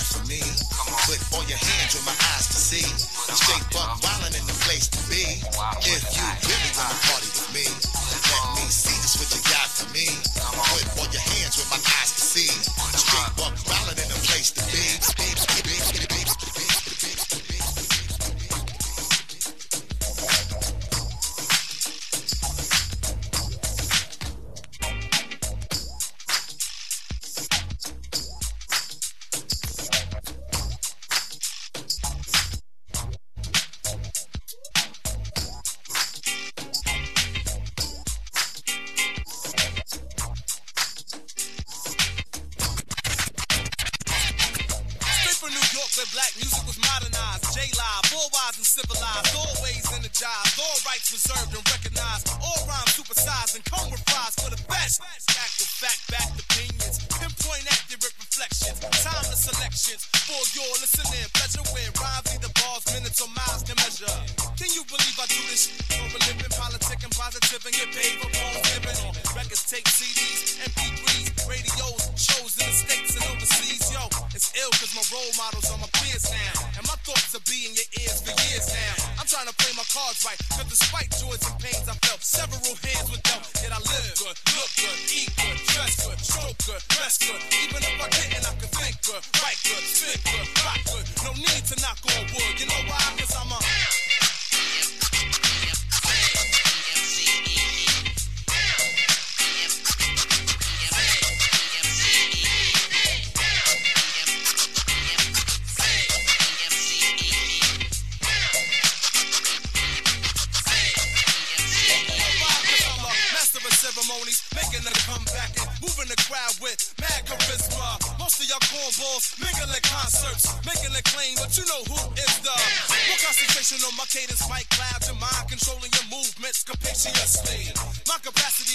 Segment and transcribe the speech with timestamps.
[0.00, 0.40] not for me.
[1.04, 2.84] Put all your hands with my eyes to see.
[3.28, 5.44] I'm straight buck wildin' in the place to be.
[5.84, 6.29] If you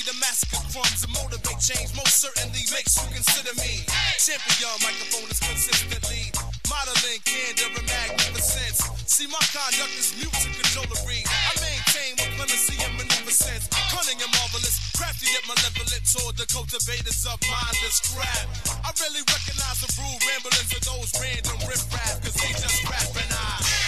[0.05, 1.89] The massacre crumbs and motivate change.
[1.97, 3.81] Most certainly makes you consider me
[4.21, 4.77] champion.
[4.85, 6.29] Microphone is consistently
[6.69, 8.85] modeling candor and magnificence.
[9.09, 11.25] See, my conduct is music cajolery.
[11.25, 12.93] I maintain with clemency and
[13.33, 18.45] sense, cunning and marvelous, crafty yet malevolent toward the cultivators of mindless crap.
[18.85, 23.33] I really recognize the rude ramblings of those random riffraff, cause they just rap and
[23.33, 23.84] I.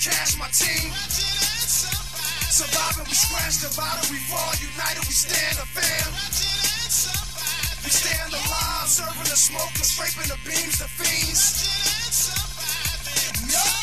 [0.00, 0.90] Cash my team.
[2.48, 4.48] Surviving, we scratch, the divided, we fall.
[4.56, 6.08] United, we stand a fam.
[7.84, 11.68] We stand alive, serving the smokers, scraping the beams, the fiends.
[13.52, 13.76] Yup.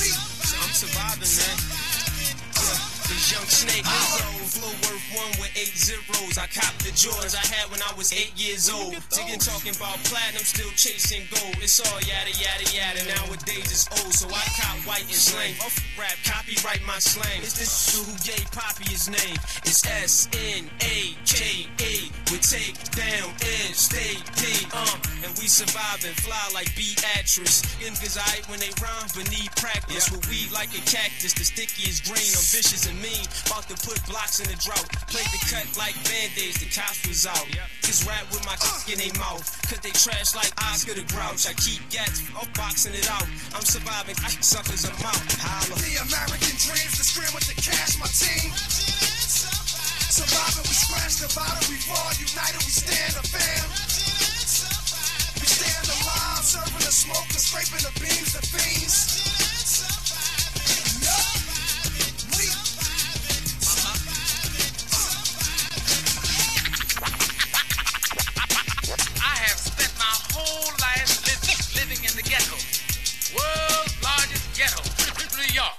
[0.00, 0.10] We.
[0.10, 1.73] I'm surviving, man.
[3.32, 3.86] Young snake.
[4.52, 6.36] Flow worth one with eight zeros.
[6.36, 9.00] I copped the Jordans I had when I was eight years old.
[9.08, 11.56] Digging talking about platinum, still chasing gold.
[11.64, 13.00] It's all yada yada yada.
[13.16, 15.56] Nowadays it's old, so I cop white and slang.
[15.64, 17.40] Off rap, copyright my slang.
[17.40, 19.40] It's this dude who gave Poppy his name.
[19.64, 21.92] It's S N A K A.
[22.28, 24.68] We take down and stay D.
[24.68, 27.64] Uh, and we survive and fly like Beatrice.
[27.80, 30.12] Niggas I when they rhyme, but need practice.
[30.12, 32.36] With weed like a cactus, the stickiest green.
[32.36, 33.13] I'm vicious and mean.
[33.46, 34.88] About to put blocks in the drought.
[35.06, 37.46] Play the cut like band-aids, the cops was out.
[37.82, 38.56] Just rap with my
[38.90, 39.46] in their mouth.
[39.70, 41.46] Cause they trash like Oscar the Grouch.
[41.46, 43.26] I keep gats, I'm boxing it out.
[43.54, 45.22] I'm surviving, I suckers, I'm out.
[45.38, 45.76] Holla.
[45.78, 48.50] The American dreams, the scream with the cash, my team.
[50.10, 53.66] Surviving, we scratch the bottom, we fall, united, we stand a fam.
[55.38, 59.93] We stand alive, serving the smoke and scraping the beams, the fiends.
[72.14, 72.54] In the ghetto.
[73.34, 74.82] World's largest ghetto,
[75.34, 75.74] New York.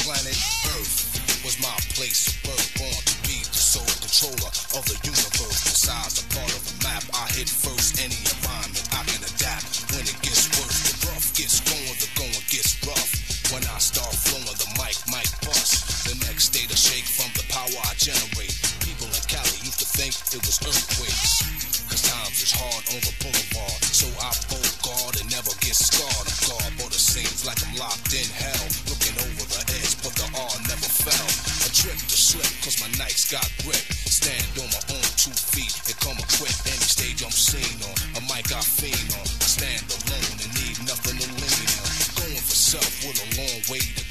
[0.00, 0.36] Planet
[0.72, 5.60] Earth was my place of birth, born to be the sole controller of the universe.
[5.60, 8.00] Besides a part of the map, I hit first.
[8.00, 9.92] Any environment I can adapt.
[9.92, 13.12] When it gets worse, the rough gets going, the going gets rough.
[13.52, 16.08] When I start flowing, the mic might bust.
[16.08, 18.56] The next day to shake from the power I generate.
[18.80, 21.44] People in Cali used to think it was earthquakes.
[21.92, 23.83] Cause times is hard on the boulevard.
[25.74, 26.26] Get scarred.
[26.30, 28.66] I'm guard, but it seems like I'm locked in hell.
[28.86, 31.28] Looking over the edge, but the R never fell.
[31.66, 33.82] A trip to slip, cause my nights got grip.
[34.06, 36.62] Stand on my own two feet and come equipped.
[36.70, 39.26] Any stage I'm seen on, a mic I fiend on.
[39.26, 41.90] I stand alone and need nothing to lean on.
[42.22, 44.03] Going for self with a long way to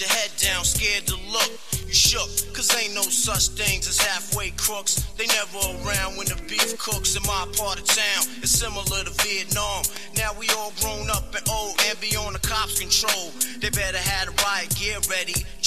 [0.00, 1.50] your head down, scared to look.
[1.86, 4.96] You shook, cause ain't no such things as halfway crooks.
[5.16, 8.26] They never around when the beef cooks in my part of town.
[8.42, 9.84] It's similar to Vietnam.
[10.16, 13.30] Now we all grown up and old and be on the cops' control.
[13.60, 15.46] They better have the riot gear ready.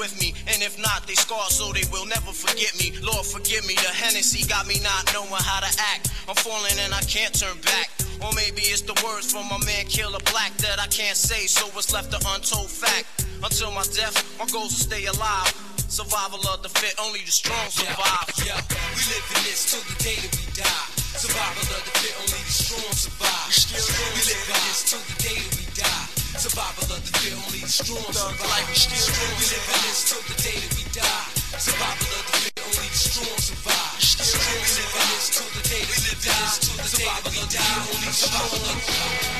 [0.00, 0.32] with me.
[0.48, 2.96] And if not, they scar so they will never forget me.
[3.04, 3.76] Lord, forgive me.
[3.76, 6.08] The Hennessy got me not knowing how to act.
[6.24, 7.92] I'm falling and I can't turn back.
[8.24, 11.68] Or maybe it's the words from my man Killa Black that I can't say, so
[11.76, 13.28] it's left an untold fact.
[13.44, 15.52] Until my death, my goals will stay alive.
[15.88, 18.28] Survival of the fit, only the strong survive.
[18.44, 18.56] Yeah,
[18.96, 20.86] we live in this till the day that we die.
[21.16, 23.52] Survival of the fit, only the strong survive.
[24.16, 26.19] We live in this till the day that we die.
[26.38, 28.66] Survival of the fit, only the strong survive.
[28.68, 31.26] We live in this till the day that we die.
[31.58, 33.98] Survival of the fit, only the strong survive.
[34.30, 36.50] We live in this till the day that we die.
[36.86, 39.39] Survival of the only the strong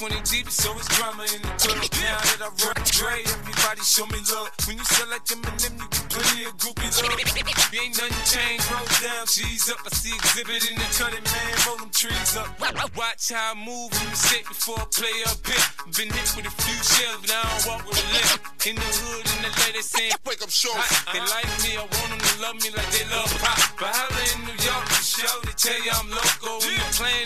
[0.00, 1.76] 20 deep, so it's drama in the club.
[1.76, 4.48] Now that I rock Dre, everybody show me love.
[4.64, 7.04] When you sell like them and them, you get plenty of groupie love.
[7.12, 9.76] You ain't nothing changed, roll down, cheese up.
[9.84, 12.48] I see exhibit in the cutting, man, roll them trees up.
[12.96, 15.68] Watch how I move in the set before I play up here.
[15.92, 18.40] Been hit with a few shells, but I don't walk with a limp.
[18.64, 20.72] In the hood, in the lady saying, Wake up, show.
[21.12, 23.56] they like me, I want them to love me like they love pop.
[23.76, 26.56] But holla in New York for show, they tell you I'm loco.
[26.64, 27.24] And the plan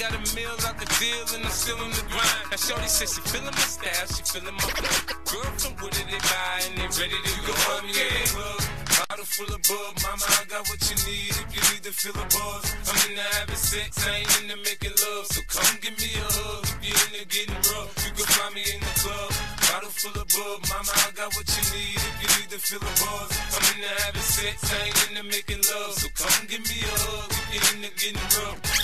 [0.00, 2.48] got a meal out the deal, and I'm still in the grind.
[2.48, 4.70] Now Shorty says she feeling my style, she feeling my
[5.28, 8.24] girl from Wooded, they buy, and they ready to go up, yeah.
[8.96, 12.16] Bottle full of bug, mama, I got what you need if you need to feel
[12.16, 12.64] a buzz.
[12.88, 16.08] I'm in the having sex, I ain't in the making love, so come give me
[16.16, 16.64] a hug.
[16.80, 19.30] If you're in the getting rough, you can find me in the club.
[19.68, 22.80] Bottle full of bug, mama, I got what you need if you need to feel
[22.80, 23.36] a buzz.
[23.36, 26.88] I'm in the having sex, I ain't in the making love, so come give me
[26.88, 27.28] a hug.
[27.52, 28.79] If you're in the getting rough.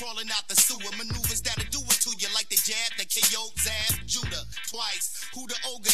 [0.00, 0.80] Crawling out the sewer.
[0.96, 5.28] Maneuvers that'll do it to you like the jab, the KO, Zab, Judah twice.
[5.36, 5.89] Who the ogre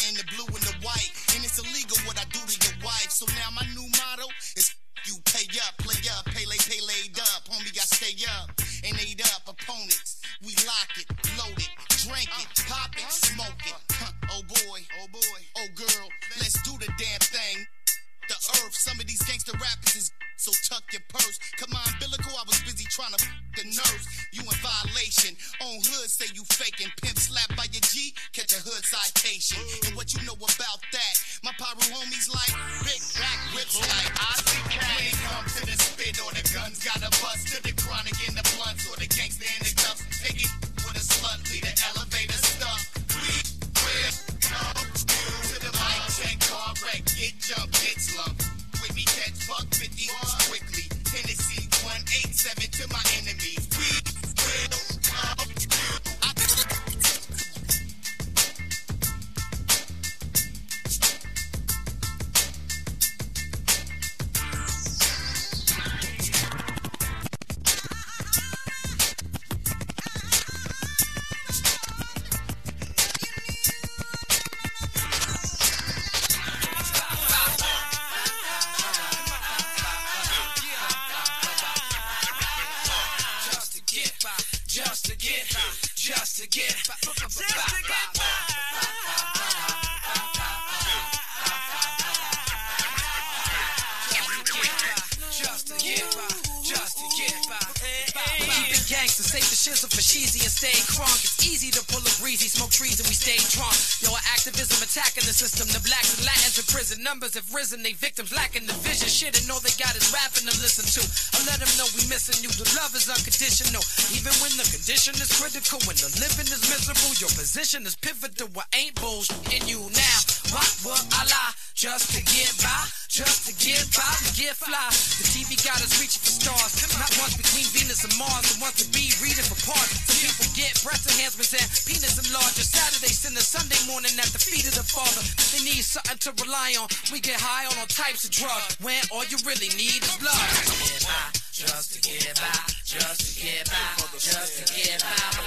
[107.67, 107.83] risen.
[107.83, 109.11] They victims lacking the vision.
[109.11, 111.03] Shit, and all they got is rapping to listen to.
[111.35, 112.47] I let them know we missing you.
[112.55, 113.83] The love is unconditional.
[114.15, 118.47] Even when the condition is critical, when the living is miserable, your position is pivotal.
[118.55, 120.19] I ain't bullshit in you now.
[120.55, 121.53] Why would I lie?
[121.75, 124.89] Just to get by, just to get by, to get fly.
[125.21, 126.73] The TV got us reaching for stars.
[126.97, 129.93] Not once between Venus and Mars, and once to be reading for parts.
[130.09, 132.65] Some people get breast enhancements and penis enlarged.
[132.65, 133.13] Saturday,
[133.47, 135.23] Sunday, Sunday morning at the feet of the Father.
[135.55, 136.91] They need something to rely on.
[137.15, 138.75] We get high on all types of drugs.
[138.83, 140.35] When all you really need is love.
[140.35, 144.99] Just to get by, just to get by, just to get by, just to get
[144.99, 145.39] by.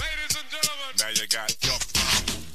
[0.00, 2.47] Ladies and gentlemen, Now you got your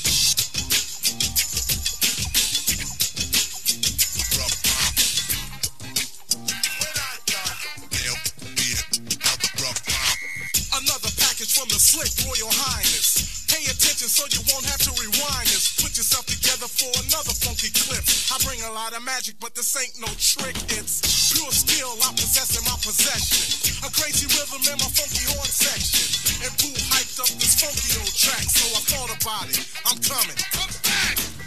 [11.54, 13.46] from the slick Royal Highness.
[13.46, 15.78] Pay attention so you won't have to rewind this.
[15.78, 18.02] Put yourself together for another funky clip.
[18.34, 20.58] I bring a lot of magic, but this ain't no trick.
[20.74, 23.86] It's pure skill I possess in my possession.
[23.86, 26.10] A crazy rhythm in my funky horn section.
[26.42, 29.62] And Boo hyped up this funky old track, so I thought about it.
[29.86, 30.38] I'm coming.
[30.58, 31.43] Come back!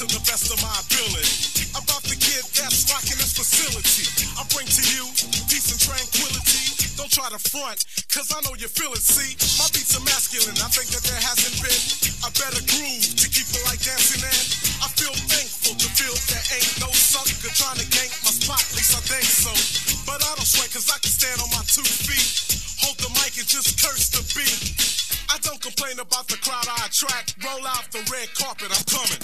[0.00, 4.08] To the best of my ability about the kid that's rocking this facility.
[4.32, 5.04] I bring to you
[5.44, 6.88] peace and tranquility.
[6.96, 9.04] Don't try to front, cause I know you feel it.
[9.04, 10.56] See, my beats are masculine.
[10.56, 11.84] I think that there hasn't been
[12.24, 14.40] a better groove to keep it like dancing in.
[14.80, 18.56] I feel thankful to feel there ain't no sucker trying to gank my spot.
[18.56, 19.52] At least I think so.
[20.08, 22.59] But I don't sweat cause I can stand on my two feet.
[22.82, 24.74] Hold the mic and just curse the beat.
[25.30, 27.36] I don't complain about the crowd I attract.
[27.44, 29.20] Roll out the red carpet, I'm coming.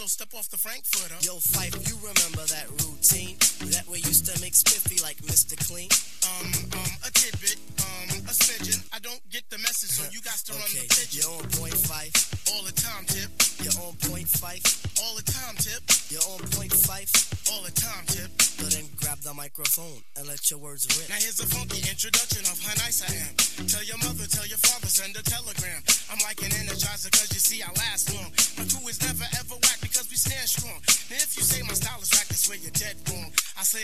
[0.00, 1.20] So step off the Frankfurter.
[1.20, 3.36] Yo, Phife, you remember that routine?
[3.68, 5.60] That way used to make spiffy like Mr.
[5.68, 5.92] Clean.
[6.24, 8.80] Um, um, a tidbit, um, a smidgen.
[8.96, 11.20] I don't get the message, so you got to run Okay, the pigeon.
[11.20, 12.16] you're on point Phife.
[12.48, 13.28] All the time, tip.
[13.60, 14.64] You're on point Phife.
[15.04, 15.84] All the time, tip.
[16.08, 17.12] You're on point Phife.
[17.52, 18.32] All the time, tip.
[18.56, 21.08] So then grab the microphone and let your words rip.
[21.12, 23.32] Now here's a funky introduction of how nice I am.
[23.68, 25.80] Tell your mother, tell your father, send a telegram.
[26.12, 27.89] I'm like an energizer, cause you see I last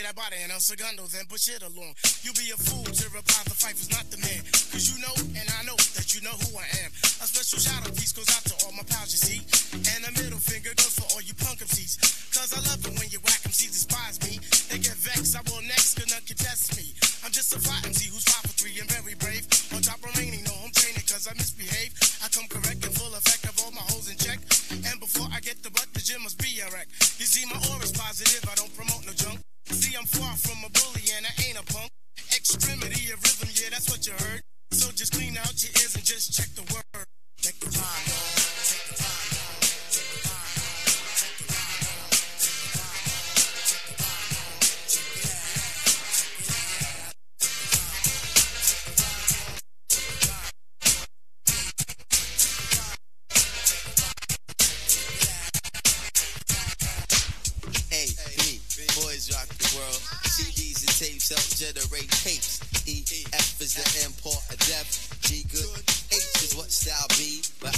[0.07, 1.91] that body and El Segundo, then push it along.
[2.23, 4.39] You be a fool to reply the fight is not the man.
[4.71, 6.95] Cause you know, and I know that you know who I am.
[7.19, 9.43] A special shout out piece goes out to all my pals, you see.
[9.75, 11.99] And a middle finger goes for all you punk MCs.
[12.31, 14.36] Cause I love it when you whack MCs despise me.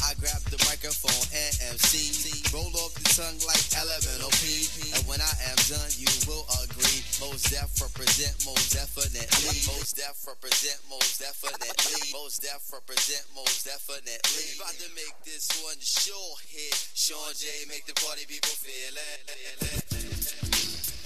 [0.06, 2.50] I grab the microphone and MC.
[2.56, 4.70] Roll off the tongue like elemental P.
[4.96, 7.04] And when I am done, you will agree.
[7.20, 9.60] Mos Def represent most definitely.
[9.68, 12.00] Mos Def represent most definitely.
[12.16, 14.46] Mos Def represent most definitely.
[14.56, 16.76] About to make this one sure hit.
[16.96, 19.20] Sean J make the party people feel it.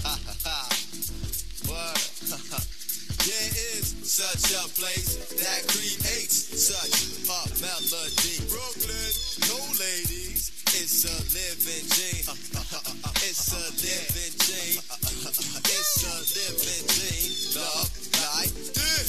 [0.04, 0.68] Ha ha ha.
[1.70, 2.64] Word.
[3.24, 8.36] There is such a place that creates such a melody.
[8.52, 9.12] Brooklyn,
[9.48, 12.28] no ladies, it's a living dream.
[12.28, 14.76] Uh, uh, uh, it's a living dream.
[15.72, 17.64] It's a living dream.
[17.64, 18.52] Love like.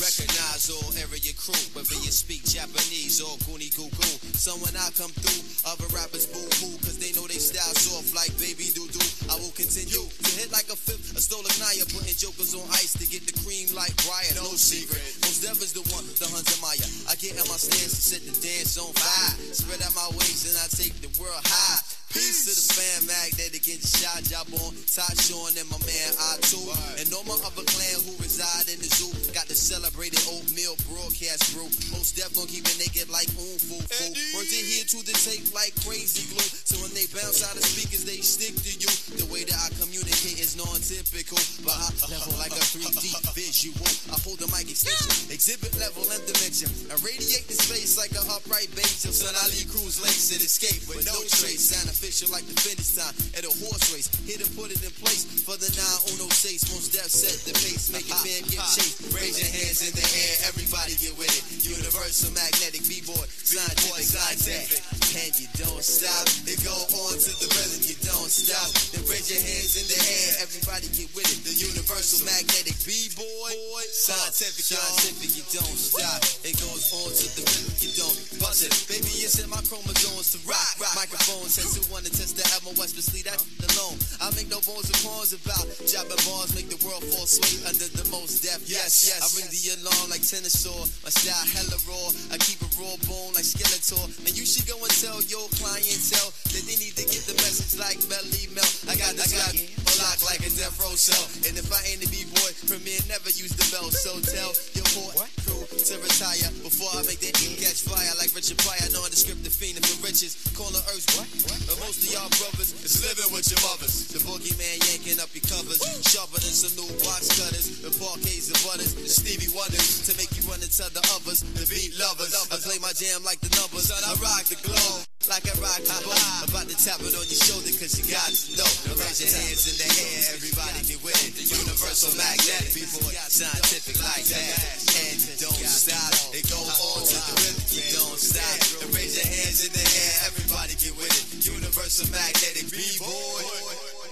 [0.03, 4.15] Recognize all area crew, whether you speak Japanese or Goonie Goo Goo.
[4.35, 8.11] So when I come through, other rappers boo hoo, cause they know they style soft
[8.11, 9.09] like baby doo doo.
[9.31, 12.99] I will continue to hit like a fifth, a stolen Naya, putting jokers on ice
[12.99, 14.35] to get the cream like Brian.
[14.35, 14.99] No secret.
[15.23, 16.89] Mos Def is the one, the Hunter Maya.
[17.07, 19.35] I get in my stance and set the dance on fire.
[19.55, 21.84] Spread out my waist and I take the world high.
[22.15, 24.71] Peace to the fam, magnetic and shot job on.
[24.87, 26.63] Todd Sean and my man I too.
[27.03, 29.11] And all my other clan who reside in the zoo.
[29.35, 31.67] Got the celebrated oatmeal broadcast brew.
[31.91, 34.15] Mos Def gon' keep it naked like oom foo foo.
[34.39, 36.47] Words in here to the tape like crazy glue.
[36.63, 38.91] So when they bounce out of speakers, they stick to you.
[39.19, 41.43] The way that I communicate is non-typical.
[41.67, 43.91] But I level like a 3D visual.
[44.15, 46.71] I hold the mic extension, exhibit level and dimension.
[46.95, 48.71] I radiate the space like an upright.
[49.03, 51.75] Till son, I leave cruise lace and escape with no trace.
[51.75, 54.13] Sound official like the finish time at a horse race.
[54.29, 56.69] Here to put it in place for the 906.
[56.69, 59.09] Mos Def set the pace, make it band get chased.
[59.17, 61.65] Raise your hands in the air, everybody get with it.
[61.65, 64.85] Universal magnetic b-boy, scientific, scientific.
[65.17, 66.29] And you don't stop.
[66.45, 68.69] It go on to the rhythm, you don't stop.
[68.93, 71.41] Then raise your hands in the air, everybody get with it.
[71.41, 73.53] The universal magnetic b-boy,
[73.97, 76.21] scientific, scientific, you don't stop.
[76.45, 78.77] It goes on to the rhythm, you don't bust it.
[78.93, 80.77] Baby, it's in my chromosomes to rock.
[81.01, 83.39] Microphone says who wanna test the MOS, but sleep that
[83.71, 83.95] alone.
[84.19, 87.87] I make no bones and pawns about jabbing bars, make the world fall asleep under
[87.87, 88.67] the Mos Def.
[88.67, 89.23] Yes, yes.
[89.23, 90.75] I ring the alarm like tennis saw.
[91.07, 92.35] My style hella raw.
[92.35, 94.11] I keep a raw bone like Skeletor.
[94.27, 97.79] Man, you should go and tell your clientele that they need to get the message
[97.79, 98.67] like Melle Mel.
[98.91, 99.55] I got this guy
[100.03, 101.23] lock like a death row cell.
[101.47, 103.87] And if I ain't a b-boy, Premier never use the bell.
[103.95, 105.15] So tell your boy.
[105.23, 105.44] crew
[105.85, 108.89] to retire before I make that catch fire like Richard Pryor.
[108.97, 110.33] Knowing the script, the fiend for riches.
[110.57, 111.05] Call her Earth.
[111.13, 111.29] What?
[111.69, 114.09] But most of y'all brothers is living with your mothers.
[114.09, 115.85] The boogeyman yanking up your covers.
[116.09, 117.85] Sharper than some new box cutters.
[117.85, 118.97] The parquets and butters.
[118.97, 121.45] The Stevie Wonders to make you run tell the others.
[121.53, 122.33] The beat lovers.
[122.49, 123.93] I play my jam like the numbers.
[123.93, 125.14] And I rock the globe.
[125.25, 126.21] Like a rock boat.
[126.45, 128.69] About to tap it on your shoulder cause you got to know.
[129.01, 131.33] Raise your hands in the air, everybody get with it.
[131.33, 133.01] The universal magnetic, people
[133.33, 134.85] scientific like that.
[135.01, 138.85] And you don't stop, it go on to the rhythm, you don't stop.
[138.85, 141.41] And raise your hands in the air, everybody get with it.
[141.41, 144.04] Universal magnetic, b-boy.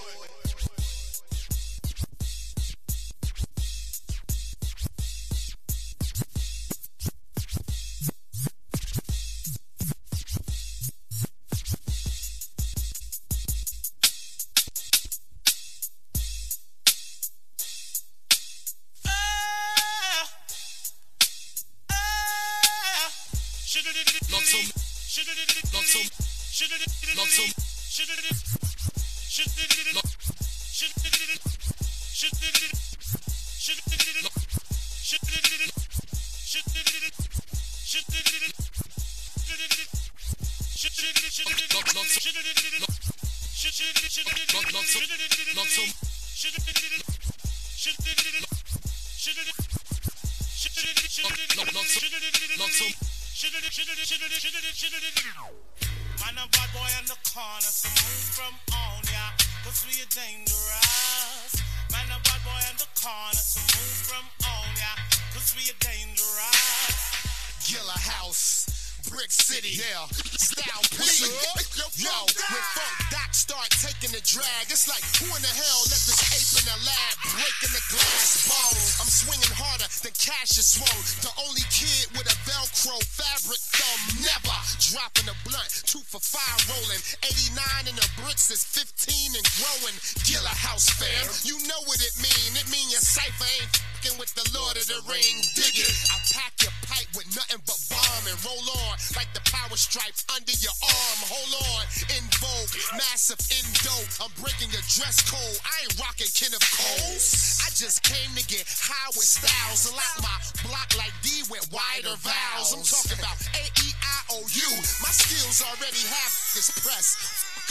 [74.23, 77.83] Drag, it's like who in the hell let this ape in the lab breaking the
[77.91, 78.97] glass bones?
[79.03, 81.03] I'm swinging harder than cash is swung.
[81.19, 85.83] The only kid with a Velcro fabric thumb, never dropping a blunt.
[86.13, 89.97] For five rolling, 89 in the bricks is 15 and growing.
[90.21, 92.53] Gilla House fam, you know what it mean?
[92.53, 95.39] It mean your cipher ain't fucking with the Lord of the Ring.
[95.55, 95.91] Dig it.
[96.11, 100.27] I pack your pipe with nothing but bomb and roll on like the power stripes
[100.35, 101.19] under your arm.
[101.31, 104.11] Hold on, in vogue, massive in dope.
[104.19, 105.57] I'm breaking your dress code.
[105.63, 107.63] I ain't rocking Kenneth Coles.
[107.63, 109.87] I just came to get high with styles.
[109.95, 110.37] Lock my
[110.67, 112.75] block like D with wider vowels.
[112.75, 114.69] I'm talking about A E I O U.
[114.99, 117.15] My skills already have this press.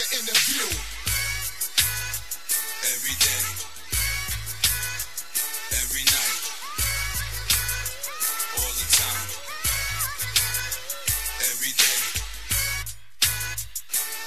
[0.00, 0.64] An interview.
[2.82, 3.44] Every day,
[5.76, 6.40] every night,
[8.56, 9.28] all the time.
[11.52, 12.00] Every day,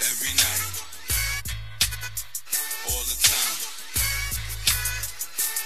[0.06, 0.66] every night,
[2.86, 3.58] all the time.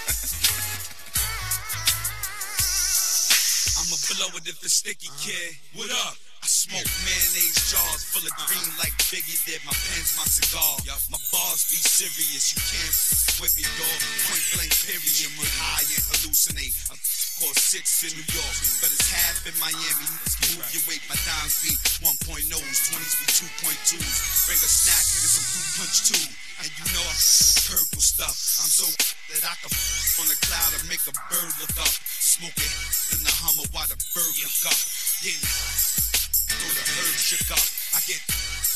[3.79, 5.27] I'ma blow it if it's sticky, uh-huh.
[5.27, 5.55] kid.
[5.75, 6.15] What up?
[6.49, 9.61] Smoke mayonnaise jars full of green like Biggie did.
[9.69, 10.81] My pen's my cigar.
[11.13, 12.49] My bars be serious.
[12.49, 12.97] You can't
[13.37, 13.99] with me, dog.
[14.25, 15.13] Point blank, period.
[15.13, 15.29] Get
[15.61, 16.73] high and hallucinate.
[16.89, 16.97] I'm
[17.37, 20.09] called six in New York, but it's half in Miami.
[20.49, 21.69] Move your weight, my dimes be
[22.01, 22.17] 1.0s,
[22.49, 24.49] 20s be 2.2s.
[24.49, 26.25] Bring a snack and some fruit punch too.
[26.65, 28.33] And you know I the purple stuff.
[28.57, 28.89] I'm so
[29.37, 29.69] that I can
[30.17, 31.93] on the cloud and make a bird look up.
[32.09, 32.73] Smoking
[33.13, 34.81] in the Hummer while the bird look up.
[35.21, 36.08] Getting
[36.49, 37.65] throw the herb shook up.
[37.93, 38.21] I get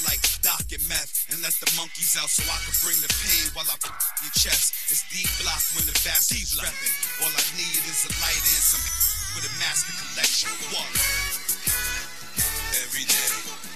[0.06, 3.46] like Doc and meth and let the monkeys out so I can bring the pain
[3.54, 4.90] while I put your chest.
[4.90, 6.94] It's deep block when the fast is repping.
[7.24, 8.84] All I need is a light and some
[9.38, 10.50] with a master collection.
[10.74, 10.94] One
[12.84, 13.73] every day.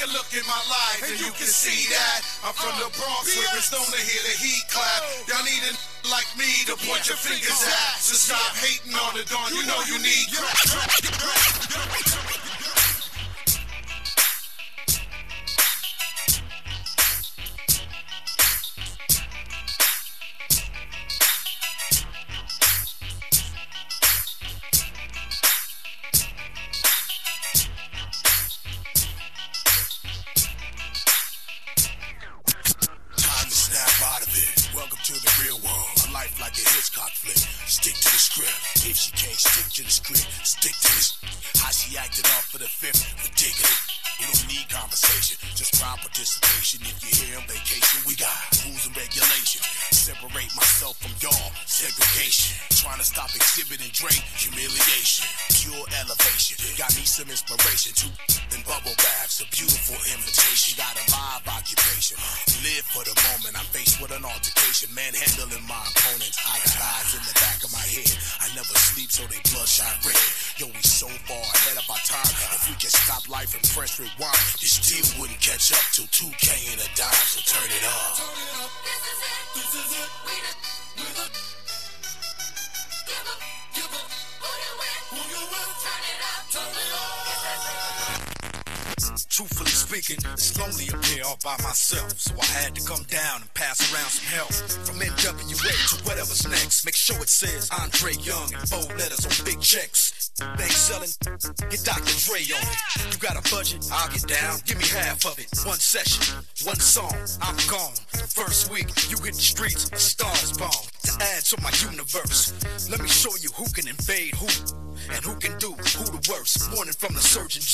[0.00, 2.24] Take a look in my life and you can see that.
[2.40, 5.04] I'm from the Bronx where it's known to hear the heat clap.
[5.28, 5.76] Y'all need a
[6.08, 8.00] like me to point your fingers at.
[8.00, 9.52] So stop hating on the dawn.
[9.52, 10.32] You know you need.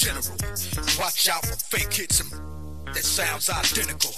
[0.06, 0.38] general.
[0.98, 2.30] Watch out for fake hits and
[2.94, 4.14] that sounds identical.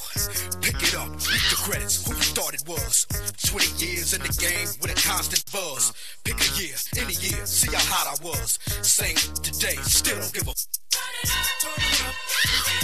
[0.60, 3.06] Pick it up, read the credits, who you thought it was.
[3.46, 5.94] 20 years in the game with a constant buzz.
[6.24, 8.58] Pick a year, any year, see how hot I was.
[8.82, 10.52] Same today, still don't give a.
[10.90, 12.77] Turn it up, turn it up.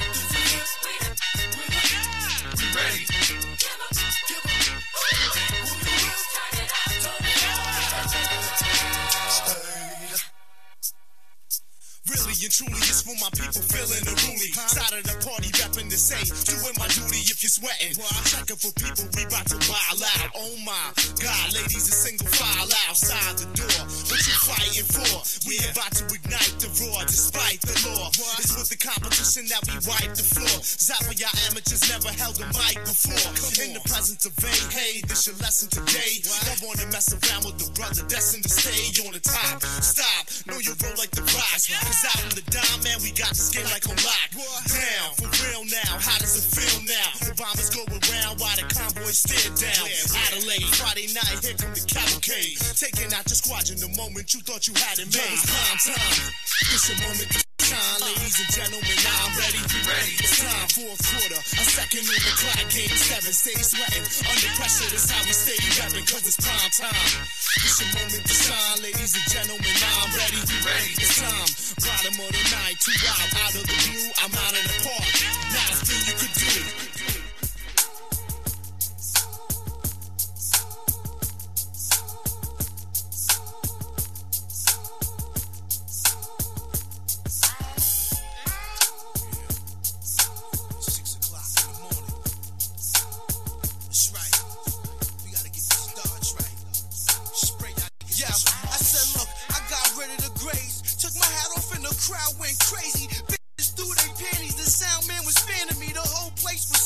[12.63, 14.53] My people feeling unruly.
[14.55, 17.99] Side of the party rapping to say, doing my duty if you're sweating.
[18.31, 20.31] Checking for people, we about to wild out.
[20.39, 24.04] Oh my God, ladies, a single file outside the door.
[24.45, 25.25] Fighting for?
[25.49, 28.13] We about to ignite the roar despite the law.
[28.45, 30.61] It's with the competition that we wipe the floor.
[30.61, 33.25] Zappa, y'all amateurs never held a mic before.
[33.65, 36.21] In the presence of vain, hey, this your lesson today.
[36.21, 39.65] Don't wanna mess around with the brother destined to stay on the top.
[39.81, 41.65] Stop, know you roll like the rise.
[41.65, 44.29] Cause out in the dime, man, we got the skin like on lock.
[44.69, 47.33] Down, for real now, how does it feel now?
[47.33, 49.89] Obama's go around while the convoy stare down.
[50.29, 52.61] Adelaide, Friday night, here come the cavalcade.
[52.77, 55.31] Taking out your squadron the moment you thought you had it made.
[55.31, 56.27] It's prime time.
[56.75, 58.99] It's your moment to shine, ladies and gentlemen.
[59.07, 60.15] Now I'm ready, ready.
[60.19, 62.67] It's time for a quarter, a second in the clock.
[62.67, 64.03] Game seven, stay sweating.
[64.27, 67.11] Under pressure, that's how we stay repping, cause it's prime time.
[67.63, 69.71] It's your moment to shine, ladies and gentlemen.
[69.71, 70.91] Now I'm ready, ready.
[70.99, 71.51] It's time.
[71.79, 74.03] Bottom of the night, two out, out of the blue.
[74.19, 75.15] I'm out of the park.
[75.55, 76.44] Now, thing you could do.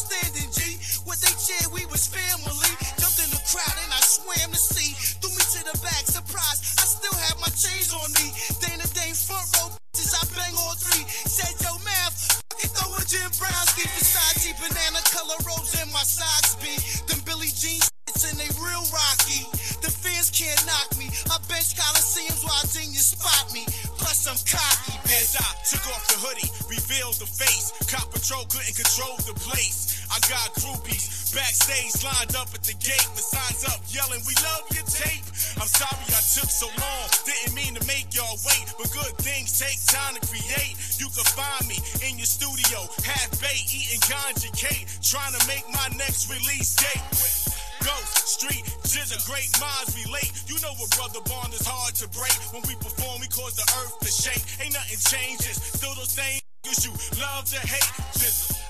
[0.09, 0.81] Standing, G.
[1.05, 2.73] What they cheered, we was family.
[2.97, 4.51] Jumped in the crowd and I swam
[28.29, 30.05] Cop patrol couldn't control the place.
[30.13, 34.69] I got groupies backstage lined up at the gate with signs up yelling, We love
[34.69, 35.25] your tape.
[35.57, 37.09] I'm sorry I took so long.
[37.25, 40.77] Didn't mean to make y'all wait, but good things take time to create.
[41.01, 45.65] You can find me in your studio, half baked, eating ganja cake, trying to make
[45.73, 47.01] my next release date.
[47.81, 50.37] Ghost Street, GZA, great minds relate.
[50.45, 52.37] You know a brother bond is hard to break.
[52.53, 54.45] When we perform, we cause the earth to shake.
[54.61, 57.93] Ain't nothing changes, still those same you love to hate.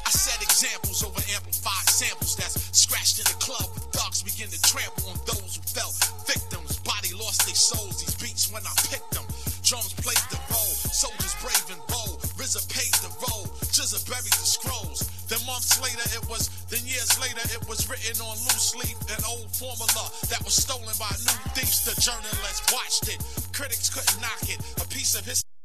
[0.06, 4.60] I set examples over amplified samples that's scratched in the club with thugs begin to
[4.62, 5.92] trample on those who fell
[6.24, 6.80] victims.
[6.80, 9.24] Body lost their souls, these beats when I picked them.
[9.60, 12.24] Drums played the role, soldiers brave and bold.
[12.40, 15.04] RZA paid the role, GZA buried the scrolls.
[15.28, 19.20] Then months later it was, then years later it was written on loose leaf, an
[19.28, 21.84] old formula that was stolen by new thieves.
[21.84, 23.20] The journalists watched it,
[23.52, 24.60] critics couldn't knock it.
[24.80, 25.57] A piece of history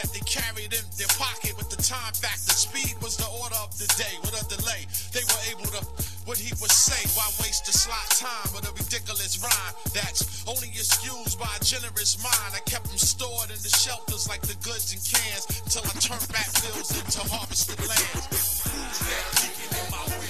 [0.00, 2.54] that they carried in their pocket with the time factor.
[2.54, 4.14] Speed was the order of the day.
[4.22, 5.82] With a delay, they were able to
[6.24, 7.00] what he would say.
[7.18, 12.16] Why waste the slot time with a ridiculous rhyme that's only excused by a generous
[12.22, 12.54] mind?
[12.54, 16.28] I kept them stored in the shelters like the goods and cans until I turned
[16.32, 17.76] back fields into harvested.
[17.80, 18.64] Who's
[19.04, 20.29] in my window?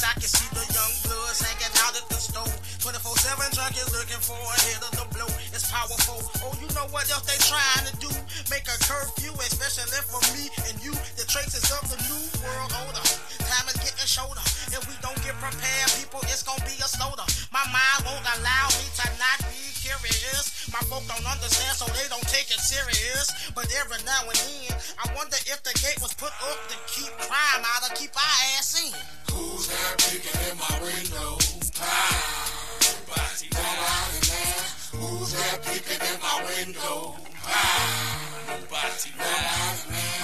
[0.00, 2.48] Cause I can see the young bloods hanging out at the store.
[2.80, 5.28] 24 7 junkies looking for a hit of the blow.
[5.52, 6.24] It's powerful.
[6.40, 8.08] Oh, you know what else they trying to do?
[8.48, 10.96] Make a curfew, especially for me and you.
[11.20, 13.04] The traces of the new world order.
[13.44, 14.40] Time is getting shorter.
[14.72, 17.28] If we don't get prepared, people, it's gonna be a slaughter.
[17.52, 20.72] My mind won't allow me to not be curious.
[20.72, 23.52] My folk don't understand, so they don't take it serious.
[23.52, 27.12] But every now and then, I wonder if the gate was put up to keep
[27.20, 28.96] crime out or keep our ass in.
[29.90, 31.30] That peeking in my window?
[32.86, 33.74] Nobody now.
[34.94, 37.16] Who's that peeking in my window?
[38.46, 39.10] Nobody.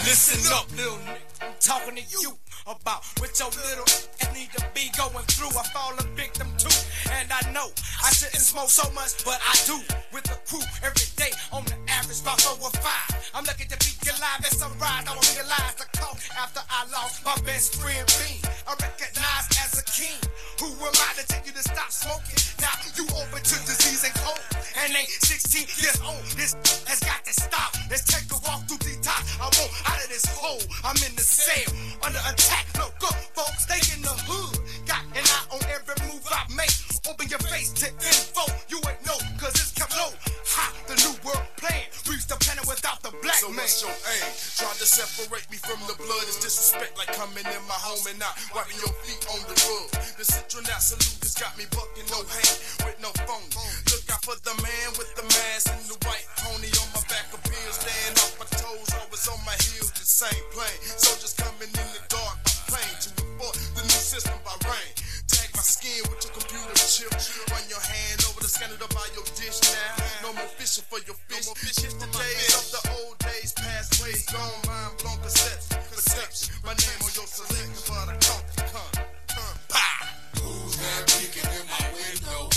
[0.04, 1.18] Listen up, little nigga.
[1.40, 5.54] I'm talking to you about what your little ass need to be going through.
[5.54, 6.72] I fall a victim too,
[7.14, 7.70] and I know
[8.02, 9.78] I shouldn't smoke so much, but I do.
[10.12, 13.10] With the crew every day on the average about four or five.
[13.34, 14.40] I'm lucky to be alive.
[14.40, 15.06] It's a ride.
[15.06, 18.40] I don't realize the cost after I lost my best friend Bean.
[18.66, 20.18] I recognize as a king.
[20.60, 22.40] Who am I to tell you to stop smoking?
[22.60, 24.40] Now you open to disease and cold,
[24.80, 26.24] and ain't 16 years old.
[26.34, 26.56] This
[26.88, 27.76] has got to stop.
[27.90, 29.20] Let's take a walk through the top.
[29.36, 30.62] I want out of this hole.
[30.84, 31.68] I'm in the cell,
[32.04, 32.55] under attack.
[32.78, 34.58] Look up, folks, they in the hood.
[34.86, 36.72] Got an eye on every move I make.
[37.08, 38.44] Open your face to info.
[38.68, 40.12] You ain't know, cause it's come low.
[40.56, 41.84] Ha, the new world plan.
[42.10, 43.62] Reach the planet without the black So man.
[43.62, 44.30] what's your aim?
[44.58, 48.18] Trying to separate me from the blood is disrespect like coming in my home and
[48.18, 49.88] not wiping your feet on the rug.
[50.16, 53.46] The Central citronat salute has got me bucking no hand with no phone.
[53.92, 57.28] Look out for the man with the mask and the white pony on my back
[57.34, 57.74] appears.
[57.78, 60.78] Staying off my toes, always on my heels, the same plane.
[60.96, 64.92] Soldiers coming in the dark plane to report the new system by rain.
[65.30, 67.12] Tag my skin with your computer chip.
[67.50, 70.26] Run your hand over the scanner to buy your dish now.
[70.26, 71.46] No more fishing for your fish.
[71.84, 74.60] It's the days of the old days, past ways gone.
[74.66, 75.78] Mind blown perception.
[75.90, 76.54] Perception.
[76.64, 78.94] My name on your for the come, come,
[79.30, 79.56] come.
[79.68, 80.42] Pow.
[80.42, 82.50] Who's that peeking in my window?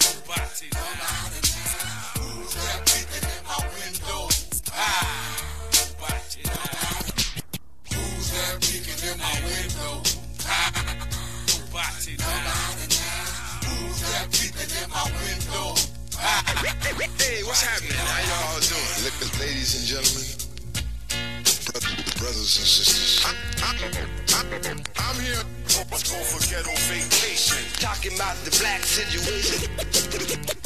[0.00, 1.41] Nobody, nobody.
[16.92, 17.96] Hey, what's happening?
[17.96, 18.84] How y'all doing?
[19.04, 20.28] Look, ladies and gentlemen,
[22.20, 23.24] brothers and sisters.
[23.24, 23.80] I'm
[25.16, 25.40] here.
[25.90, 27.64] Let's go for ghetto vacation.
[27.80, 29.72] Talking about the black situation.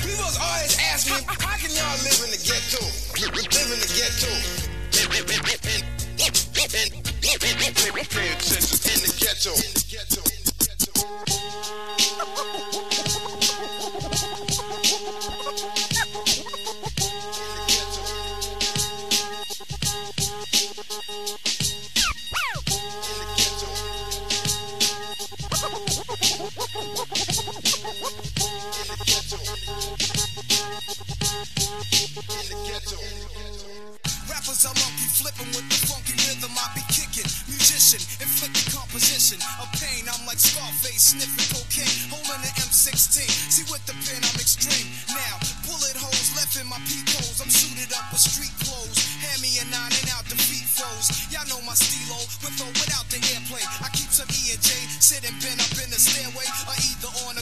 [0.02, 2.82] People always ask me, how can y'all live in the ghetto?
[3.14, 4.34] We live in the ghetto.
[8.10, 9.54] Pay attention in the ghetto.
[9.54, 10.22] In the ghetto.
[34.30, 37.26] Rappers are monkey flipping with the funky rhythm I be kicking.
[37.50, 40.06] Musician, inflicting composition of pain.
[40.06, 43.26] I'm like Scarface, sniffing cocaine, holding an M16.
[43.26, 44.86] See with the pen, I'm extreme.
[45.10, 45.34] Now,
[45.66, 46.78] bullet holes left in my
[47.18, 47.42] holes.
[47.42, 49.02] I'm suited up with street clothes.
[49.18, 51.10] Hand me a and out the feet froze.
[51.34, 53.66] Y'all know my stilo, with or without the airplane.
[53.82, 54.70] I keep some E and J,
[55.02, 57.35] sitting bent up in the stairway, or either on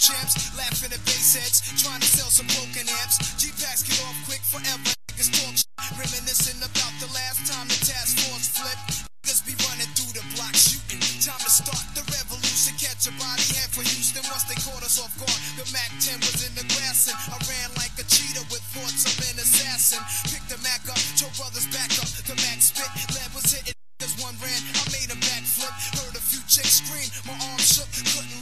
[0.00, 3.20] champs, laughing at bass heads, trying to sell some broken amps.
[3.36, 4.88] G packs get off quick forever.
[5.12, 9.04] Niggas talk shit, reminiscing about the last time the task force flipped.
[9.20, 11.04] Niggas be running through the block shooting.
[11.20, 12.72] Time to start the revolution.
[12.80, 15.40] Catch a body head for Houston once they caught us off guard.
[15.60, 19.04] The Mac 10 was in the grass and I ran like a cheetah with thoughts
[19.04, 20.00] of an assassin.
[20.32, 22.08] Picked the Mac up, told brothers back up.
[22.24, 23.76] The Mac spit, lead was hitting.
[24.00, 25.76] Niggas one ran, I made a backflip.
[26.00, 28.39] Heard a few chicks scream, my arm shook, couldn't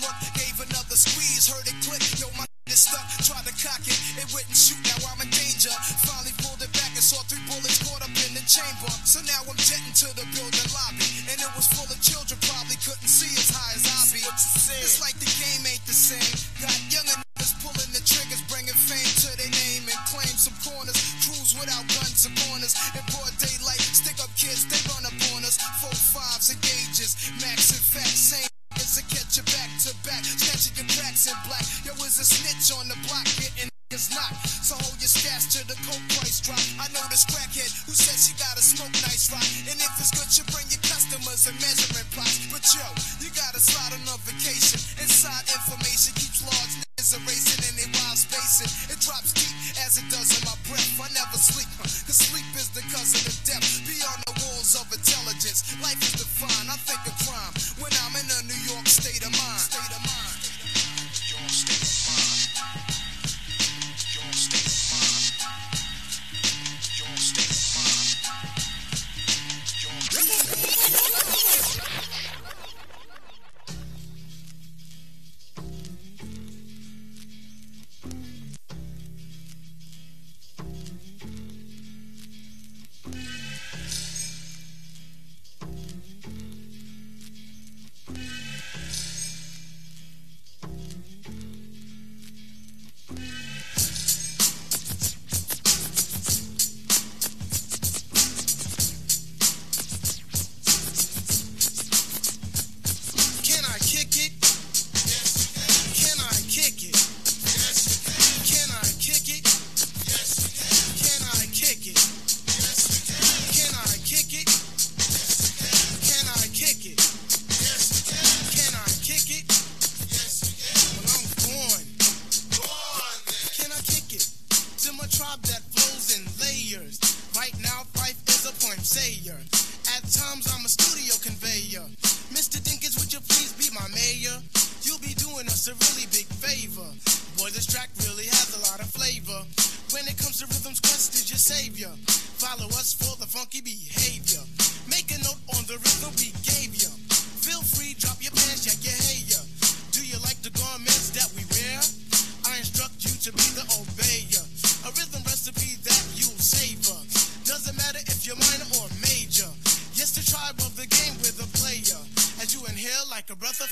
[0.99, 2.03] squeeze, heard it click.
[2.18, 2.44] Yo, my
[2.74, 4.76] is stuck, tried to cock it, it wouldn't shoot.
[4.82, 5.70] Now I'm in danger.
[6.05, 8.90] Finally pulled it back and saw three bullets caught up in the chamber.
[9.07, 12.36] So now I'm jetting to the building lobby, and it was full of children.
[12.44, 14.20] Probably couldn't see as high as I be.
[14.20, 16.34] It's like the game ain't the same.
[16.59, 20.99] Got younger niggas pulling the triggers, bringing fame to their name and claim some corners.
[21.22, 22.74] Cruise without guns or corners.
[22.99, 23.07] In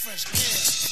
[0.06, 0.85] fresh air.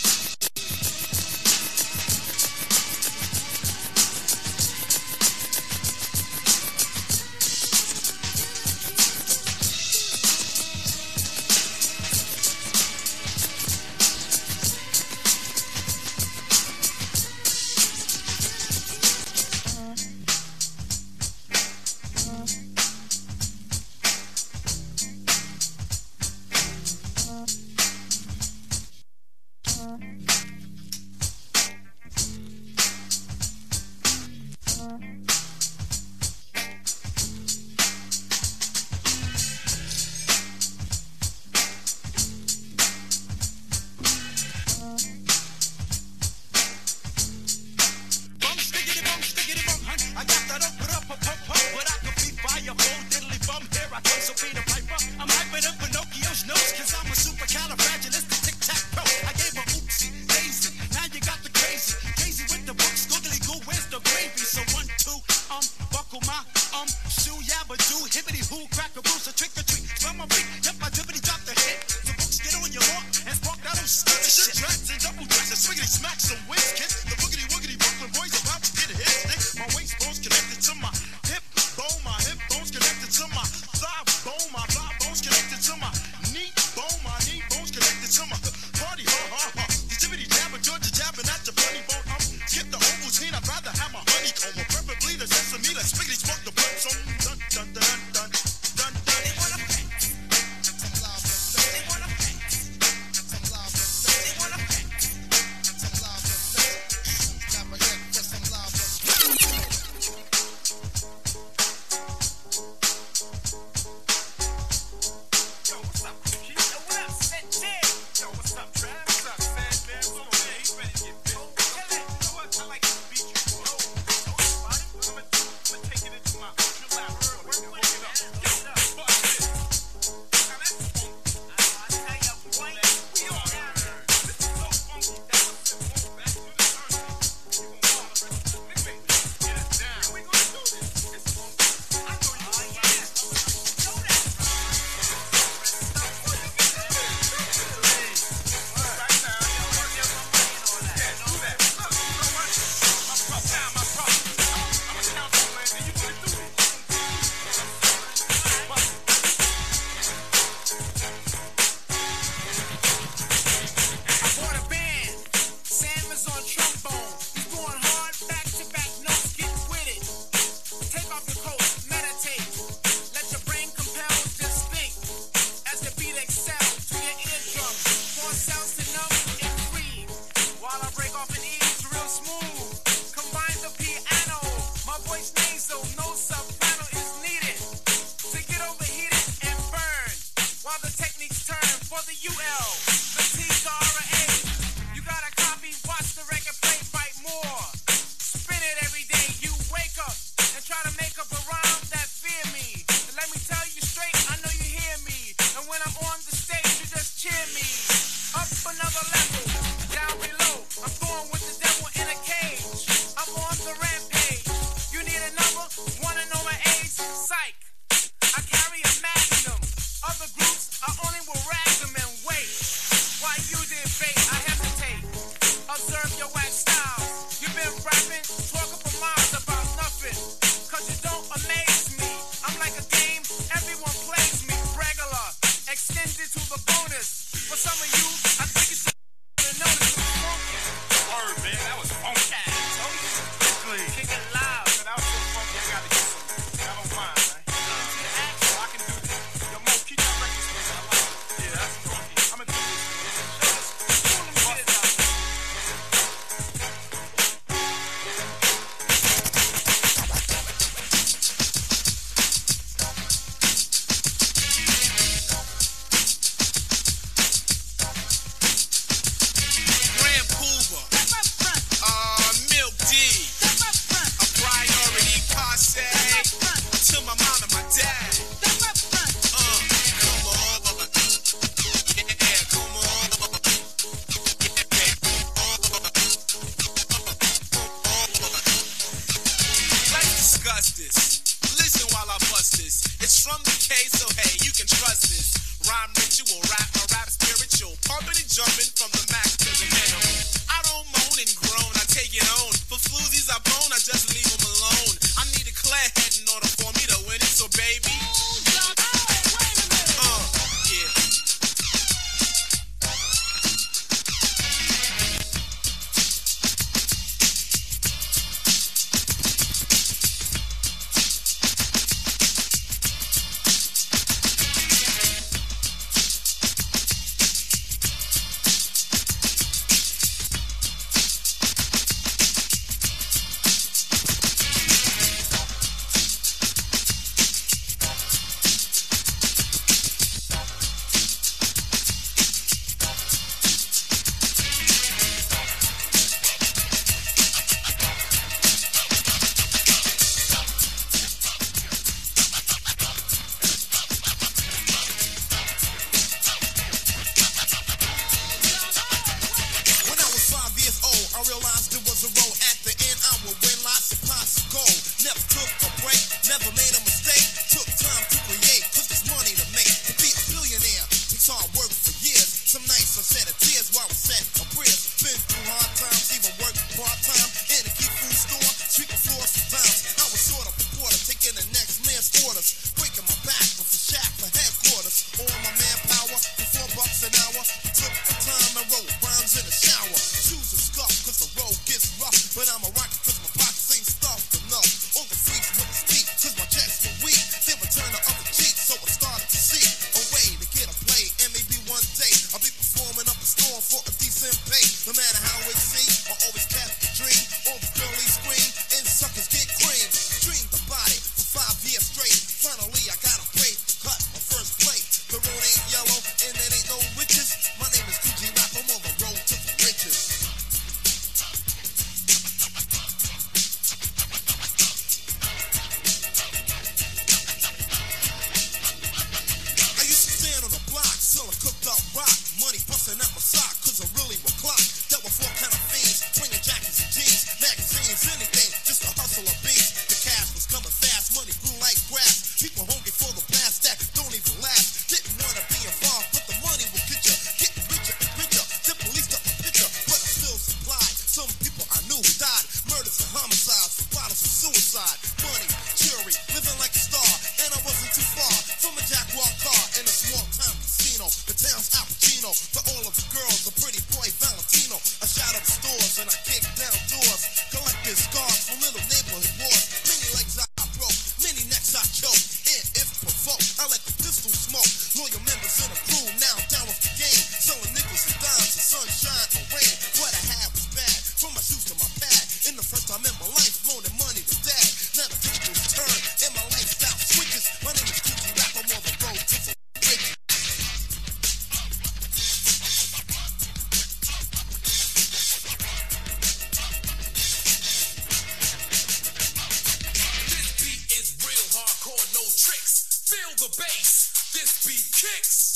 [371.85, 372.28] for years.
[372.49, 374.89] Some nights I shed tears while I'm set my prayers.
[375.05, 379.28] Been through hard times, even worked part time in a key food store, sweeping floors
[379.37, 379.93] sometimes.
[380.01, 383.74] I was short of the water, taking the next man's orders, breaking my back before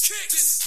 [0.09, 0.57] kicks.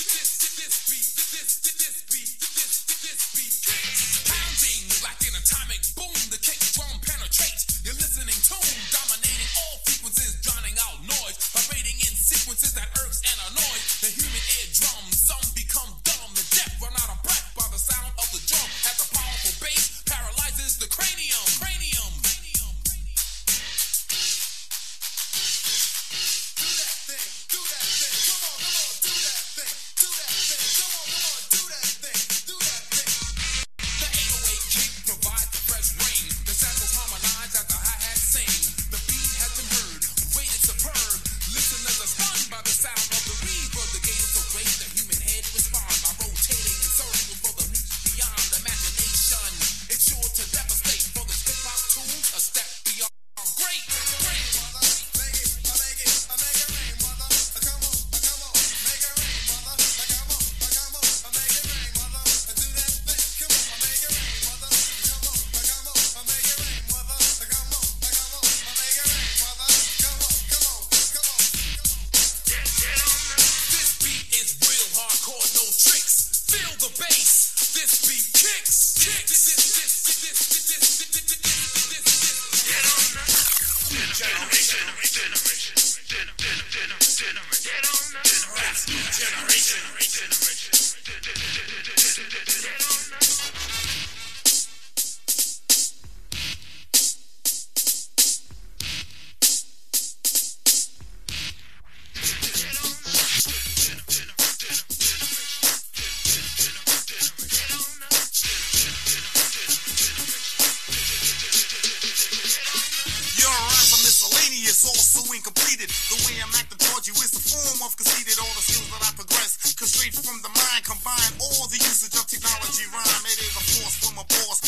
[124.21, 124.60] my balls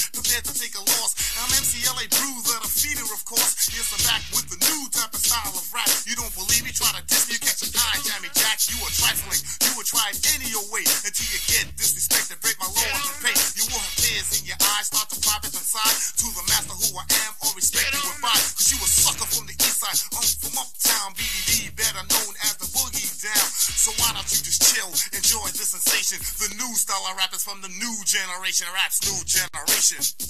[28.53, 30.22] Generation raps, new generation.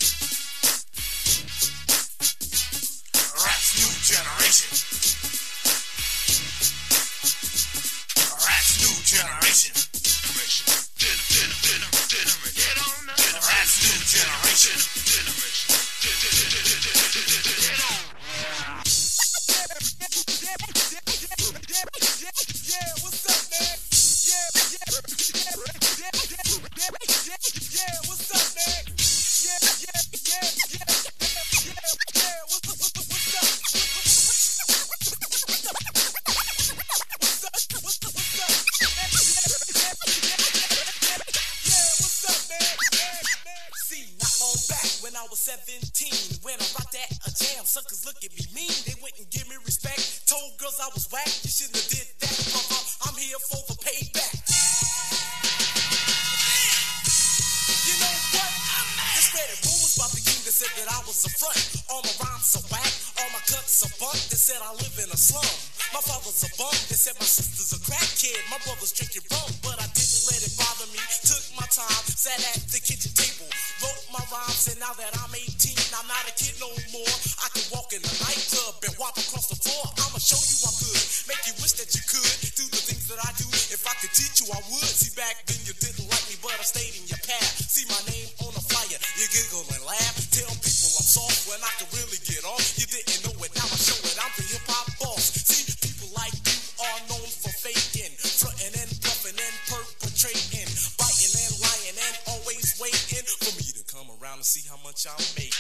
[104.93, 105.52] Much I'm making.